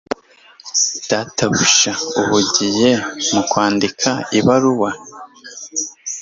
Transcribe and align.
Data 1.09 1.41
ubu 1.49 1.63
ahugiye 2.23 2.89
mu 3.33 3.41
kwandika 3.49 4.09
ibaruwa. 4.39 4.91